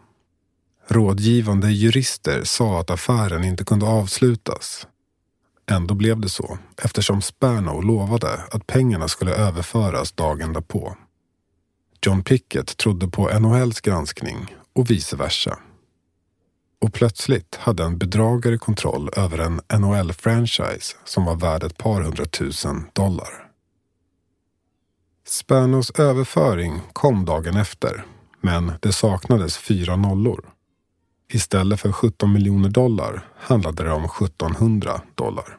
Rådgivande 0.93 1.71
jurister 1.71 2.45
sa 2.45 2.81
att 2.81 2.91
affären 2.91 3.45
inte 3.45 3.65
kunde 3.65 3.87
avslutas. 3.87 4.87
Ändå 5.71 5.95
blev 5.95 6.21
det 6.21 6.29
så 6.29 6.59
eftersom 6.83 7.23
Spano 7.23 7.81
lovade 7.81 8.41
att 8.51 8.67
pengarna 8.67 9.09
skulle 9.09 9.35
överföras 9.35 10.13
dagen 10.13 10.53
därpå. 10.53 10.97
John 12.07 12.25
Pickett 12.25 12.77
trodde 12.77 13.09
på 13.09 13.39
NHLs 13.39 13.81
granskning 13.81 14.57
och 14.73 14.91
vice 14.91 15.17
versa. 15.17 15.59
Och 16.81 16.93
plötsligt 16.93 17.55
hade 17.55 17.85
en 17.85 17.99
bedragare 17.99 18.59
kontroll 18.59 19.11
över 19.17 19.39
en 19.39 19.61
NHL-franchise 19.81 20.97
som 21.05 21.25
var 21.25 21.37
värd 21.37 21.63
ett 21.63 21.79
par 21.79 22.03
hundratusen 22.03 22.85
dollar. 22.93 23.49
Spanos 25.27 25.91
överföring 25.91 26.81
kom 26.93 27.25
dagen 27.25 27.57
efter, 27.57 28.05
men 28.41 28.73
det 28.81 28.93
saknades 28.93 29.59
fyra 29.59 29.97
nollor. 29.97 30.52
Istället 31.35 31.81
för 31.81 31.93
17 31.93 32.33
miljoner 32.33 32.69
dollar 32.69 33.29
handlade 33.37 33.83
det 33.83 33.93
om 33.93 34.05
1700 34.05 35.01
dollar. 35.15 35.59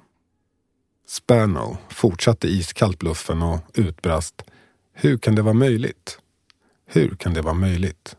Spano 1.08 1.78
fortsatte 1.90 2.48
iskallt 2.48 3.00
bluffen 3.00 3.42
och 3.42 3.60
utbrast 3.74 4.42
Hur 4.94 5.18
kan 5.18 5.36
det 5.36 5.42
vara 5.42 5.54
möjligt? 5.54 6.20
Hur 6.86 7.16
kan 7.16 7.34
det 7.34 7.42
vara 7.42 7.54
möjligt? 7.54 8.16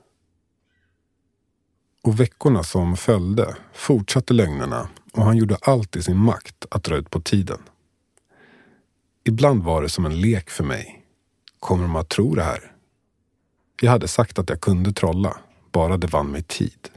Och 2.03 2.21
veckorna 2.21 2.63
som 2.63 2.97
följde 2.97 3.57
fortsatte 3.73 4.35
lögnerna 4.35 4.89
och 5.13 5.25
han 5.25 5.37
gjorde 5.37 5.57
allt 5.61 5.97
i 5.97 6.03
sin 6.03 6.19
makt 6.19 6.67
att 6.71 6.85
dra 6.85 6.97
ut 6.97 7.11
på 7.11 7.21
tiden. 7.21 7.59
Ibland 9.25 9.63
var 9.63 9.83
det 9.83 9.89
som 9.89 10.07
en 10.07 10.21
lek 10.21 10.51
för 10.51 10.65
mig. 10.65 11.05
Kommer 11.61 11.83
de 11.83 11.97
att 11.97 12.09
tro 12.09 12.35
det 12.35 12.43
här? 12.43 12.73
Jag 13.81 13.91
hade 13.91 14.09
sagt 14.09 14.39
att 14.39 14.51
jag 14.51 14.61
kunde 14.61 14.93
trolla, 14.93 15.37
bara 15.73 15.97
det 15.97 16.07
vann 16.07 16.31
mig 16.31 16.43
tid. 16.43 16.91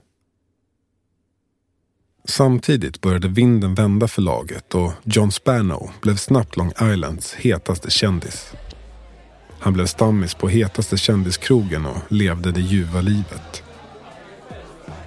Samtidigt 2.30 3.02
började 3.02 3.28
vinden 3.28 3.76
vända 3.76 4.08
för 4.08 4.22
laget 4.22 4.76
och 4.76 4.92
John 5.04 5.32
Spano 5.32 5.92
blev 6.02 6.16
snabbt 6.16 6.58
Long 6.58 6.72
Islands 6.82 7.34
hetaste 7.34 7.92
kändis. 7.92 8.52
Han 9.60 9.74
blev 9.74 9.86
stammis 9.86 10.34
på 10.34 10.48
hetaste 10.48 10.98
kändiskrogen 10.98 11.86
och 11.86 11.98
levde 12.10 12.52
det 12.52 12.62
ljuva 12.62 13.02
livet. 13.02 13.64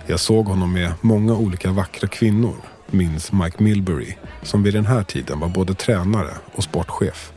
Jag 0.07 0.21
såg 0.21 0.47
honom 0.47 0.73
med 0.73 0.93
många 1.01 1.35
olika 1.35 1.71
vackra 1.71 2.09
kvinnor, 2.09 2.57
minns 2.87 3.33
Mike 3.33 3.63
Milbury, 3.63 4.15
som 4.43 4.63
vid 4.63 4.75
den 4.75 4.87
här 4.87 5.03
tiden 5.03 5.41
var 5.41 5.49
både 5.49 5.75
tränare 5.75 6.35
och 6.55 6.65
sportchef. 6.65 7.33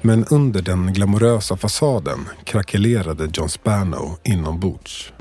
Men 0.00 0.24
under 0.24 0.62
den 0.62 0.92
glamorösa 0.92 1.56
fasaden 1.56 2.28
krackelerade 2.44 3.30
John 3.32 3.48
Spano 3.48 4.18
inombords. 4.22 5.12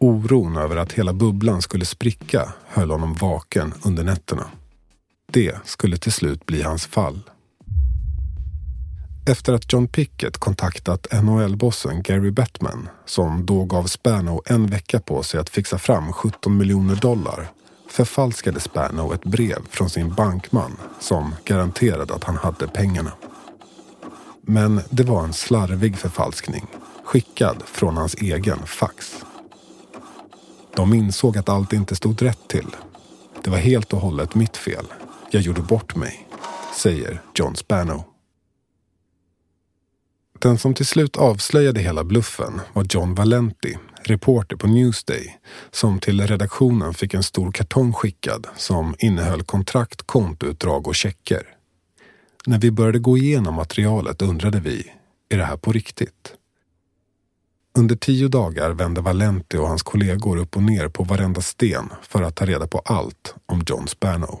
Oron 0.00 0.56
över 0.56 0.76
att 0.76 0.92
hela 0.92 1.12
bubblan 1.12 1.62
skulle 1.62 1.84
spricka 1.84 2.52
höll 2.66 2.90
honom 2.90 3.14
vaken 3.14 3.74
under 3.82 4.04
nätterna. 4.04 4.46
Det 5.32 5.54
skulle 5.64 5.96
till 5.96 6.12
slut 6.12 6.46
bli 6.46 6.62
hans 6.62 6.86
fall. 6.86 7.20
Efter 9.30 9.52
att 9.52 9.72
John 9.72 9.88
Pickett 9.88 10.38
kontaktat 10.38 11.06
NHL-bossen 11.22 12.02
Gary 12.02 12.30
Bettman, 12.30 12.88
som 13.04 13.46
då 13.46 13.64
gav 13.64 13.84
Spano 13.84 14.42
en 14.46 14.66
vecka 14.66 15.00
på 15.00 15.22
sig 15.22 15.40
att 15.40 15.48
fixa 15.48 15.78
fram 15.78 16.12
17 16.12 16.56
miljoner 16.56 16.96
dollar, 16.96 17.48
förfalskade 17.90 18.60
Spano 18.60 19.14
ett 19.14 19.24
brev 19.24 19.58
från 19.70 19.90
sin 19.90 20.14
bankman 20.14 20.76
som 21.00 21.34
garanterade 21.44 22.14
att 22.14 22.24
han 22.24 22.36
hade 22.36 22.68
pengarna. 22.68 23.12
Men 24.42 24.80
det 24.90 25.02
var 25.02 25.24
en 25.24 25.32
slarvig 25.32 25.98
förfalskning, 25.98 26.66
skickad 27.04 27.62
från 27.66 27.96
hans 27.96 28.14
egen 28.14 28.58
fax. 28.66 29.24
De 30.78 30.94
insåg 30.94 31.38
att 31.38 31.48
allt 31.48 31.72
inte 31.72 31.96
stod 31.96 32.22
rätt 32.22 32.48
till. 32.48 32.66
Det 33.44 33.50
var 33.50 33.58
helt 33.58 33.92
och 33.92 34.00
hållet 34.00 34.34
mitt 34.34 34.56
fel. 34.56 34.86
Jag 35.30 35.42
gjorde 35.42 35.62
bort 35.62 35.96
mig, 35.96 36.26
säger 36.76 37.22
John 37.34 37.56
Spano. 37.56 38.04
Den 40.38 40.58
som 40.58 40.74
till 40.74 40.86
slut 40.86 41.16
avslöjade 41.16 41.80
hela 41.80 42.04
bluffen 42.04 42.60
var 42.72 42.86
John 42.90 43.14
Valenti, 43.14 43.76
reporter 44.02 44.56
på 44.56 44.66
Newsday, 44.66 45.38
som 45.70 46.00
till 46.00 46.26
redaktionen 46.26 46.94
fick 46.94 47.14
en 47.14 47.22
stor 47.22 47.52
kartong 47.52 47.92
skickad 47.92 48.46
som 48.56 48.94
innehöll 48.98 49.42
kontrakt, 49.42 50.02
kontoutdrag 50.02 50.86
och 50.86 50.96
checker. 50.96 51.42
När 52.46 52.58
vi 52.58 52.70
började 52.70 52.98
gå 52.98 53.18
igenom 53.18 53.54
materialet 53.54 54.22
undrade 54.22 54.60
vi, 54.60 54.92
är 55.28 55.38
det 55.38 55.44
här 55.44 55.56
på 55.56 55.72
riktigt? 55.72 56.37
Under 57.76 57.96
tio 57.96 58.28
dagar 58.28 58.70
vände 58.70 59.00
Valenti 59.00 59.56
och 59.56 59.68
hans 59.68 59.82
kollegor 59.82 60.36
upp 60.36 60.56
och 60.56 60.62
ner 60.62 60.88
på 60.88 61.04
varenda 61.04 61.40
sten 61.40 61.88
för 62.02 62.22
att 62.22 62.36
ta 62.36 62.46
reda 62.46 62.66
på 62.66 62.78
allt 62.78 63.34
om 63.46 63.62
John 63.66 63.88
Spano. 63.88 64.40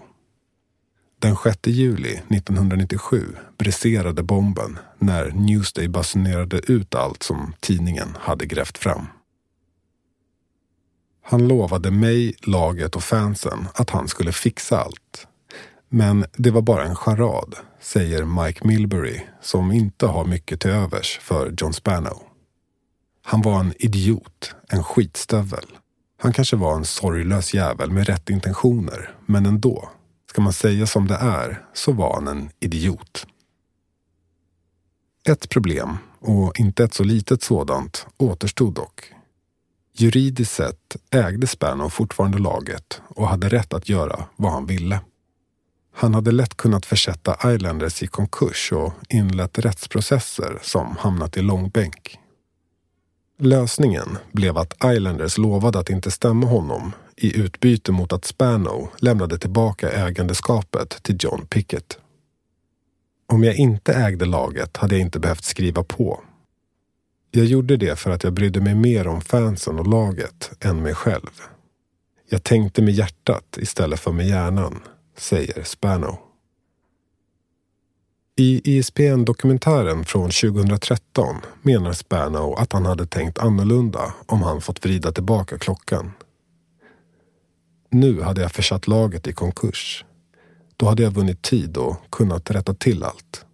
Den 1.20 1.36
6 1.36 1.58
juli 1.66 2.12
1997 2.12 3.26
briserade 3.58 4.22
bomben 4.22 4.78
när 4.98 5.30
Newsday 5.30 5.88
basunerade 5.88 6.72
ut 6.72 6.94
allt 6.94 7.22
som 7.22 7.54
tidningen 7.60 8.08
hade 8.20 8.46
grävt 8.46 8.78
fram. 8.78 9.06
Han 11.22 11.48
lovade 11.48 11.90
mig, 11.90 12.34
laget 12.42 12.96
och 12.96 13.02
fansen 13.02 13.68
att 13.74 13.90
han 13.90 14.08
skulle 14.08 14.32
fixa 14.32 14.78
allt. 14.78 15.26
Men 15.88 16.24
det 16.36 16.50
var 16.50 16.62
bara 16.62 16.84
en 16.84 16.96
charad, 16.96 17.54
säger 17.80 18.24
Mike 18.24 18.66
Milbury 18.66 19.20
som 19.42 19.72
inte 19.72 20.06
har 20.06 20.24
mycket 20.24 20.60
till 20.60 20.70
övers 20.70 21.18
för 21.22 21.54
John 21.58 21.72
Spano. 21.72 22.27
Han 23.30 23.42
var 23.42 23.60
en 23.60 23.74
idiot, 23.78 24.54
en 24.68 24.84
skitstövel. 24.84 25.64
Han 26.18 26.32
kanske 26.32 26.56
var 26.56 26.76
en 26.76 26.84
sorglös 26.84 27.54
jävel 27.54 27.90
med 27.90 28.06
rätt 28.06 28.30
intentioner, 28.30 29.14
men 29.26 29.46
ändå. 29.46 29.88
Ska 30.30 30.42
man 30.42 30.52
säga 30.52 30.86
som 30.86 31.06
det 31.06 31.14
är 31.14 31.64
så 31.74 31.92
var 31.92 32.14
han 32.14 32.28
en 32.28 32.50
idiot. 32.60 33.26
Ett 35.28 35.48
problem, 35.48 35.98
och 36.20 36.60
inte 36.60 36.84
ett 36.84 36.94
så 36.94 37.04
litet 37.04 37.42
sådant, 37.42 38.06
återstod 38.16 38.74
dock. 38.74 39.12
Juridiskt 39.96 40.54
sett 40.54 40.96
ägde 41.10 41.46
Spano 41.46 41.90
fortfarande 41.90 42.38
laget 42.38 43.02
och 43.08 43.28
hade 43.28 43.48
rätt 43.48 43.72
att 43.72 43.88
göra 43.88 44.24
vad 44.36 44.52
han 44.52 44.66
ville. 44.66 45.00
Han 45.94 46.14
hade 46.14 46.32
lätt 46.32 46.56
kunnat 46.56 46.86
försätta 46.86 47.54
Islanders 47.54 48.02
i 48.02 48.06
konkurs 48.06 48.72
och 48.72 48.92
inlett 49.08 49.58
rättsprocesser 49.58 50.58
som 50.62 50.96
hamnat 50.96 51.36
i 51.36 51.42
långbänk. 51.42 52.18
Lösningen 53.40 54.18
blev 54.32 54.58
att 54.58 54.84
Islanders 54.84 55.38
lovade 55.38 55.78
att 55.78 55.90
inte 55.90 56.10
stämma 56.10 56.46
honom 56.46 56.92
i 57.16 57.38
utbyte 57.40 57.92
mot 57.92 58.12
att 58.12 58.24
Spano 58.24 58.88
lämnade 58.96 59.38
tillbaka 59.38 59.90
ägandeskapet 59.90 61.02
till 61.02 61.16
John 61.20 61.46
Pickett. 61.46 61.98
Om 63.26 63.44
jag 63.44 63.54
inte 63.56 63.92
ägde 63.92 64.24
laget 64.24 64.76
hade 64.76 64.94
jag 64.94 65.02
inte 65.02 65.18
behövt 65.18 65.44
skriva 65.44 65.84
på. 65.84 66.20
Jag 67.30 67.44
gjorde 67.44 67.76
det 67.76 67.98
för 67.98 68.10
att 68.10 68.24
jag 68.24 68.32
brydde 68.32 68.60
mig 68.60 68.74
mer 68.74 69.06
om 69.06 69.20
fansen 69.20 69.78
och 69.78 69.86
laget 69.86 70.50
än 70.60 70.82
mig 70.82 70.94
själv. 70.94 71.42
Jag 72.28 72.42
tänkte 72.42 72.82
med 72.82 72.94
hjärtat 72.94 73.58
istället 73.58 74.00
för 74.00 74.12
med 74.12 74.28
hjärnan, 74.28 74.80
säger 75.16 75.62
Spano. 75.62 76.27
I 78.40 78.60
ISPN-dokumentären 78.64 80.04
från 80.04 80.30
2013 80.30 81.36
menar 81.62 81.92
Spano 81.92 82.54
att 82.54 82.72
han 82.72 82.86
hade 82.86 83.06
tänkt 83.06 83.38
annorlunda 83.38 84.14
om 84.26 84.42
han 84.42 84.60
fått 84.60 84.84
vrida 84.84 85.12
tillbaka 85.12 85.58
klockan. 85.58 86.12
Nu 87.90 88.22
hade 88.22 88.40
jag 88.42 88.52
försatt 88.52 88.86
laget 88.86 89.26
i 89.26 89.32
konkurs. 89.32 90.04
Då 90.76 90.86
hade 90.86 91.02
jag 91.02 91.10
vunnit 91.10 91.42
tid 91.42 91.76
och 91.76 91.96
kunnat 92.10 92.50
rätta 92.50 92.74
till 92.74 93.04
allt. 93.04 93.44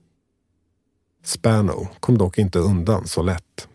Spano 1.25 1.88
kom 2.01 2.18
dock 2.18 2.38
inte 2.38 2.59
undan 2.59 3.07
så 3.07 3.23
lätt. 3.23 3.68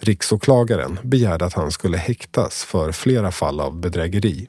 Riksåklagaren 0.00 0.98
begärde 1.02 1.44
att 1.44 1.54
han 1.54 1.70
skulle 1.70 1.96
häktas 1.96 2.64
för 2.64 2.92
flera 2.92 3.30
fall 3.30 3.60
av 3.60 3.80
bedrägeri. 3.80 4.48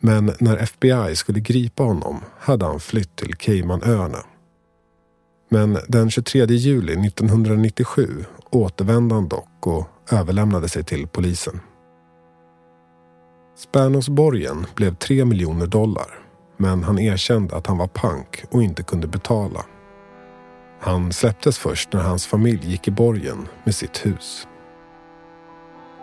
Men 0.00 0.32
när 0.40 0.56
FBI 0.56 1.16
skulle 1.16 1.40
gripa 1.40 1.82
honom 1.82 2.20
hade 2.38 2.64
han 2.64 2.80
flytt 2.80 3.16
till 3.16 3.36
Caymanöarna. 3.36 4.24
Men 5.54 5.78
den 5.88 6.10
23 6.10 6.44
juli 6.46 6.92
1997 7.06 8.24
återvände 8.50 9.14
han 9.14 9.28
dock 9.28 9.66
och 9.66 9.88
överlämnade 10.10 10.68
sig 10.68 10.84
till 10.84 11.06
polisen. 11.06 11.60
Spanos 13.56 14.08
borgen 14.08 14.66
blev 14.74 14.94
3 14.94 15.24
miljoner 15.24 15.66
dollar 15.66 16.18
men 16.56 16.82
han 16.82 16.98
erkände 16.98 17.56
att 17.56 17.66
han 17.66 17.78
var 17.78 17.86
pank 17.86 18.44
och 18.50 18.62
inte 18.62 18.82
kunde 18.82 19.06
betala. 19.06 19.64
Han 20.80 21.12
släpptes 21.12 21.58
först 21.58 21.92
när 21.92 22.00
hans 22.00 22.26
familj 22.26 22.70
gick 22.70 22.88
i 22.88 22.90
borgen 22.90 23.48
med 23.64 23.74
sitt 23.74 24.06
hus. 24.06 24.48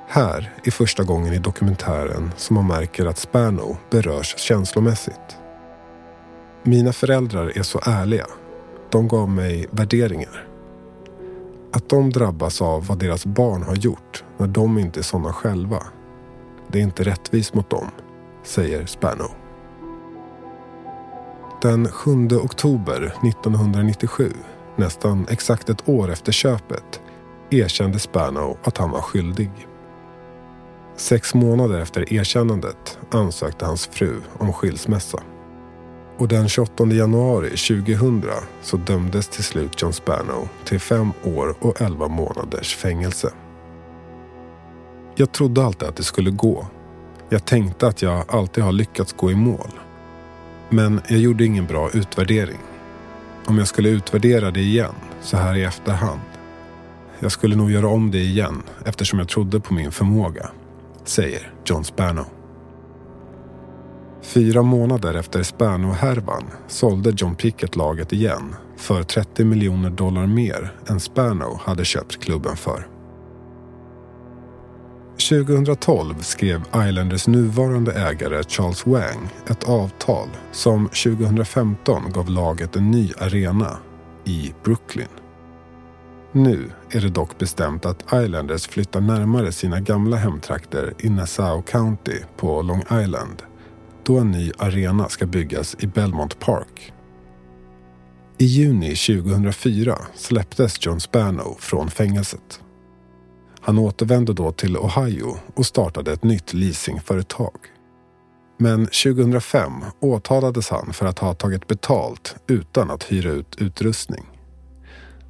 Här 0.07 0.53
är 0.63 0.71
första 0.71 1.03
gången 1.03 1.33
i 1.33 1.39
dokumentären 1.39 2.31
som 2.37 2.55
man 2.55 2.67
märker 2.67 3.05
att 3.05 3.17
Spano 3.17 3.77
berörs 3.89 4.35
känslomässigt. 4.37 5.37
Mina 6.63 6.93
föräldrar 6.93 7.57
är 7.57 7.63
så 7.63 7.81
ärliga 7.85 8.27
de 8.91 9.07
gav 9.07 9.29
mig 9.29 9.67
värderingar. 9.71 10.47
Att 11.71 11.89
de 11.89 12.09
drabbas 12.09 12.61
av 12.61 12.87
vad 12.87 12.99
deras 12.99 13.25
barn 13.25 13.63
har 13.63 13.75
gjort 13.75 14.23
när 14.37 14.47
de 14.47 14.77
inte 14.77 14.99
är 14.99 15.03
sådana 15.03 15.33
själva. 15.33 15.83
Det 16.67 16.79
är 16.79 16.83
inte 16.83 17.03
rättvist 17.03 17.53
mot 17.53 17.69
dem, 17.69 17.87
säger 18.43 18.85
Spano. 18.85 19.27
Den 21.61 21.87
7 21.87 22.27
oktober 22.27 23.13
1997, 23.27 24.33
nästan 24.75 25.25
exakt 25.29 25.69
ett 25.69 25.89
år 25.89 26.11
efter 26.11 26.31
köpet, 26.31 27.01
erkände 27.49 27.99
Spano 27.99 28.57
att 28.63 28.77
han 28.77 28.91
var 28.91 29.01
skyldig. 29.01 29.51
Sex 30.95 31.33
månader 31.33 31.79
efter 31.79 32.13
erkännandet 32.13 32.99
ansökte 33.11 33.65
hans 33.65 33.87
fru 33.87 34.21
om 34.37 34.53
skilsmässa. 34.53 35.19
Och 36.21 36.27
den 36.27 36.49
28 36.49 36.85
januari 36.85 37.49
2000 37.49 38.23
så 38.61 38.77
dömdes 38.77 39.27
till 39.27 39.43
slut 39.43 39.81
John 39.81 39.93
Spano 39.93 40.49
till 40.65 40.79
fem 40.79 41.11
år 41.23 41.55
och 41.59 41.81
elva 41.81 42.07
månaders 42.07 42.75
fängelse. 42.75 43.33
Jag 45.15 45.31
trodde 45.31 45.63
alltid 45.63 45.87
att 45.87 45.95
det 45.95 46.03
skulle 46.03 46.31
gå. 46.31 46.67
Jag 47.29 47.45
tänkte 47.45 47.87
att 47.87 48.01
jag 48.01 48.25
alltid 48.27 48.63
har 48.63 48.71
lyckats 48.71 49.13
gå 49.13 49.31
i 49.31 49.35
mål. 49.35 49.69
Men 50.69 51.01
jag 51.07 51.19
gjorde 51.19 51.45
ingen 51.45 51.65
bra 51.65 51.89
utvärdering. 51.93 52.59
Om 53.45 53.57
jag 53.57 53.67
skulle 53.67 53.89
utvärdera 53.89 54.51
det 54.51 54.61
igen, 54.61 54.95
så 55.21 55.37
här 55.37 55.55
i 55.55 55.63
efterhand. 55.63 56.21
Jag 57.19 57.31
skulle 57.31 57.55
nog 57.55 57.71
göra 57.71 57.87
om 57.87 58.11
det 58.11 58.19
igen 58.19 58.63
eftersom 58.85 59.19
jag 59.19 59.27
trodde 59.27 59.59
på 59.59 59.73
min 59.73 59.91
förmåga, 59.91 60.49
säger 61.05 61.53
John 61.65 61.83
Spano. 61.83 62.25
Fyra 64.21 64.61
månader 64.61 65.13
efter 65.13 65.43
Spano-härvan 65.43 66.43
sålde 66.67 67.13
John 67.17 67.35
Pickett 67.35 67.75
laget 67.75 68.13
igen 68.13 68.55
för 68.77 69.03
30 69.03 69.45
miljoner 69.45 69.89
dollar 69.89 70.27
mer 70.27 70.73
än 70.87 70.99
Spano 70.99 71.59
hade 71.63 71.85
köpt 71.85 72.23
klubben 72.23 72.55
för. 72.55 72.87
2012 75.29 76.15
skrev 76.19 76.61
Islanders 76.75 77.27
nuvarande 77.27 77.91
ägare 77.91 78.43
Charles 78.43 78.85
Wang 78.85 79.29
ett 79.47 79.69
avtal 79.69 80.27
som 80.51 80.87
2015 80.87 82.11
gav 82.11 82.29
laget 82.29 82.75
en 82.75 82.91
ny 82.91 83.11
arena 83.19 83.77
i 84.25 84.53
Brooklyn. 84.63 85.07
Nu 86.31 86.71
är 86.89 87.01
det 87.01 87.09
dock 87.09 87.37
bestämt 87.37 87.85
att 87.85 88.13
Islanders 88.13 88.67
flyttar 88.67 89.01
närmare 89.01 89.51
sina 89.51 89.79
gamla 89.79 90.17
hemtrakter 90.17 90.93
i 90.99 91.09
Nassau 91.09 91.61
County 91.61 92.17
på 92.37 92.61
Long 92.61 92.83
Island 93.01 93.43
då 94.05 94.17
en 94.17 94.31
ny 94.31 94.51
arena 94.57 95.09
ska 95.09 95.25
byggas 95.25 95.75
i 95.79 95.87
Belmont 95.87 96.39
Park. 96.39 96.93
I 98.37 98.45
juni 98.45 98.95
2004 98.95 99.97
släpptes 100.15 100.85
John 100.85 100.99
Spano 100.99 101.57
från 101.59 101.91
fängelset. 101.91 102.61
Han 103.61 103.77
återvände 103.77 104.33
då 104.33 104.51
till 104.51 104.77
Ohio 104.77 105.37
och 105.55 105.65
startade 105.65 106.11
ett 106.11 106.23
nytt 106.23 106.53
leasingföretag. 106.53 107.55
Men 108.57 108.85
2005 108.85 109.71
åtalades 109.99 110.69
han 110.69 110.93
för 110.93 111.05
att 111.05 111.19
ha 111.19 111.33
tagit 111.33 111.67
betalt 111.67 112.35
utan 112.47 112.91
att 112.91 113.03
hyra 113.03 113.29
ut 113.29 113.55
utrustning. 113.61 114.23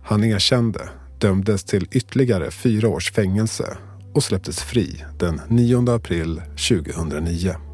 Han 0.03 0.23
erkände, 0.23 0.89
dömdes 1.19 1.63
till 1.63 1.88
ytterligare 1.91 2.51
fyra 2.51 2.88
års 2.88 3.12
fängelse 3.12 3.77
och 4.13 4.23
släpptes 4.23 4.60
fri 4.60 5.05
den 5.19 5.41
9 5.47 5.89
april 5.95 6.41
2009. 6.69 7.70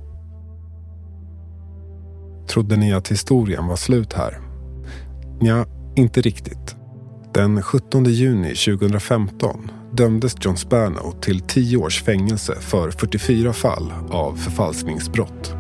Trodde 2.48 2.78
ni 2.78 2.94
att 2.94 3.12
historien 3.12 3.68
var 3.68 3.76
slut 3.76 4.14
här? 4.14 4.40
Ja, 5.40 5.66
inte 5.96 6.22
riktigt. 6.22 6.76
Den 7.34 7.62
17 7.62 8.06
juni 8.06 8.56
2015 8.56 9.72
dömdes 9.92 10.36
John 10.42 10.58
Spano 10.58 11.12
till 11.22 11.40
10 11.40 11.78
års 11.78 12.04
fängelse 12.04 12.56
för 12.60 12.92
44 12.92 13.54
fall 13.54 13.94
av 14.10 14.36
förfalskningsbrott. 14.36 15.56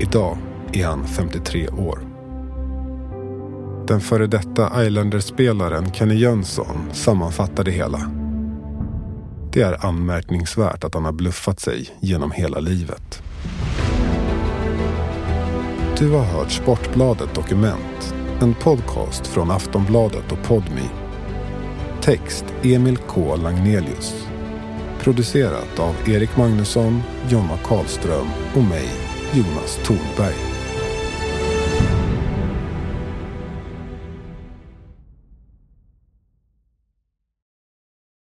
Idag 0.00 0.38
är 0.72 0.86
han 0.86 1.06
53 1.06 1.68
år. 1.68 2.08
Den 3.86 4.00
före 4.00 4.26
detta 4.26 4.84
Islanders-spelaren 4.86 5.92
Kenny 5.92 6.14
Jönsson 6.14 6.76
sammanfattar 6.92 7.64
det 7.64 7.70
hela. 7.70 8.10
Det 9.52 9.62
är 9.62 9.86
anmärkningsvärt 9.86 10.84
att 10.84 10.94
han 10.94 11.04
har 11.04 11.12
bluffat 11.12 11.60
sig 11.60 11.90
genom 12.00 12.30
hela 12.30 12.60
livet. 12.60 13.22
Du 15.98 16.10
har 16.10 16.24
hört 16.24 16.50
Sportbladet 16.50 17.34
Dokument, 17.34 18.14
en 18.40 18.54
podcast 18.54 19.26
från 19.26 19.50
Aftonbladet 19.50 20.32
och 20.32 20.42
Podmi. 20.42 20.88
Text 22.00 22.44
Emil 22.62 22.96
K 22.96 23.36
Lagnelius. 23.36 24.26
Producerat 25.00 25.78
av 25.78 25.94
Erik 26.08 26.36
Magnusson, 26.36 27.02
Jonna 27.28 27.56
Karlström 27.64 28.26
och 28.56 28.62
mig, 28.62 28.88
Jonas 29.32 29.76
Thornberg. 29.84 30.51